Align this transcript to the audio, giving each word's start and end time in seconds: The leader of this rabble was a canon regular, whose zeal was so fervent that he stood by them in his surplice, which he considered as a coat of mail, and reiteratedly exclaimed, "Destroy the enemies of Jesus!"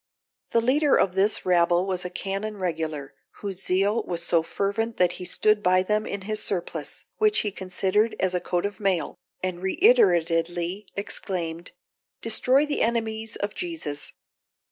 The 0.49 0.61
leader 0.61 0.95
of 0.95 1.13
this 1.13 1.45
rabble 1.45 1.85
was 1.85 2.03
a 2.03 2.09
canon 2.09 2.57
regular, 2.57 3.13
whose 3.33 3.61
zeal 3.61 4.01
was 4.01 4.23
so 4.23 4.41
fervent 4.41 4.97
that 4.97 5.11
he 5.21 5.25
stood 5.25 5.61
by 5.61 5.83
them 5.83 6.07
in 6.07 6.21
his 6.21 6.41
surplice, 6.41 7.05
which 7.17 7.41
he 7.41 7.51
considered 7.51 8.15
as 8.19 8.33
a 8.33 8.39
coat 8.41 8.65
of 8.65 8.79
mail, 8.79 9.19
and 9.43 9.59
reiteratedly 9.61 10.87
exclaimed, 10.95 11.73
"Destroy 12.19 12.65
the 12.65 12.81
enemies 12.81 13.35
of 13.35 13.53
Jesus!" 13.53 14.13